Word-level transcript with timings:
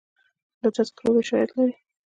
د 0.61 0.63
تذکرو 0.75 1.09
ویش 1.13 1.29
عاید 1.33 1.49
لري 1.57 1.75